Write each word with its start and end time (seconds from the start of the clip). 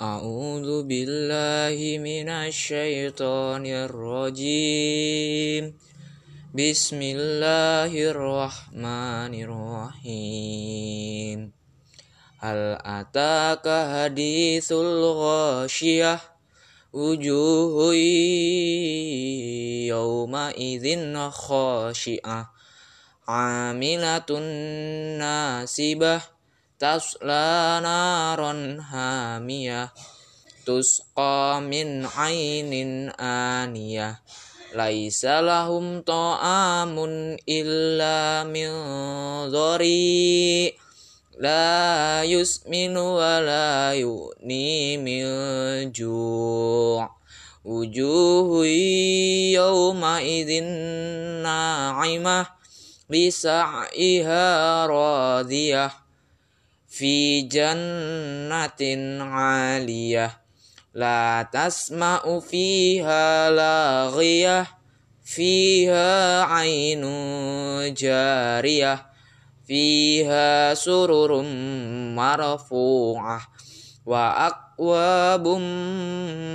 أعوذ 0.00 0.82
بالله 0.82 1.98
من 1.98 2.28
الشيطان 2.28 3.66
الرجيم 3.88 5.64
بسم 6.54 7.00
الله 7.02 7.92
الرحمن 8.12 9.32
الرحيم 9.48 10.76
هل 12.38 12.78
أتاك 12.80 13.64
حديث 13.64 14.72
الغاشية 14.72 16.20
وجوه 16.92 17.94
يومئذ 19.88 20.86
خاشعة 21.30 22.50
عاملة 23.28 24.30
ناسبة 25.18 26.20
tasla 26.81 27.77
naron 27.77 28.81
hamiyah 28.81 29.93
tusqa 30.65 31.61
min 31.61 32.09
ainin 32.09 33.13
aniyah. 33.21 34.17
Laisa 34.73 35.45
lahum 35.45 36.01
ta'amun 36.01 37.37
illa 37.45 38.41
min 38.49 38.73
dhari. 39.53 40.73
La 41.37 42.25
yusminu 42.25 43.17
wa 43.21 43.37
la 43.45 43.93
yu'ni 43.93 44.97
min 44.97 45.25
ju' 45.93 47.03
wujuhu 47.61 48.65
yawma 49.53 50.17
idhin 50.23 50.65
na'imah 51.45 52.49
bisa'iha 53.05 54.45
radiyah. 54.89 56.10
في 56.91 57.41
جنة 57.41 59.23
عالية. 59.23 60.41
لا 60.93 61.49
تسمع 61.53 62.39
فيها 62.39 63.49
لاغية 63.49 64.67
فيها 65.23 66.43
عين 66.43 67.03
جارية 67.93 69.05
فيها 69.67 70.73
سرر 70.73 71.41
مرفوعة 72.15 73.41
وأكواب 74.05 75.47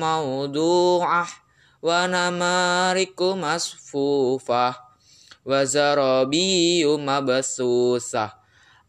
موضوعة 0.00 1.26
ونمارك 1.82 3.22
مصفوفة 3.22 4.74
وزرابي 5.46 6.86
مبثوثة 6.86 8.43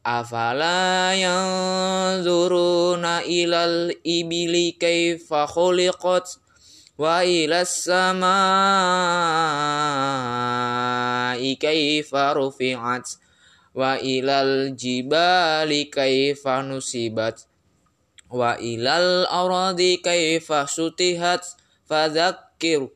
Afala 0.06 1.17
yanzuruna 1.17 3.25
ilal 3.25 3.89
ibili 4.06 4.78
kaifa 4.78 5.50
khuliqat 5.50 6.30
wa 7.02 7.25
ilas 7.25 7.89
samai 7.89 8.22
kaifa 11.58 12.38
rufi'at 12.38 13.17
wa 13.73 13.97
ilal 13.97 14.78
jibali 14.78 15.89
kaifa 15.89 16.62
nusibat 16.62 17.50
wa 18.30 18.62
ilal 18.62 19.25
aradi 19.25 20.06
kaifa 20.06 20.69
sutihat 20.69 21.42
fadzakkir 21.90 22.94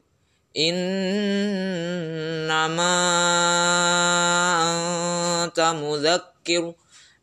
innama 0.53 1.57
anta 5.41 5.73
mudzakkir 5.73 6.77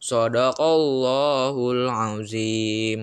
Sadaqallahul 0.00 1.88
azim. 1.88 3.00